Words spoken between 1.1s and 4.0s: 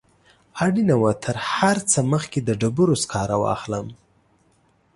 تر هر څه مخکې د ډبرو سکاره واخلم.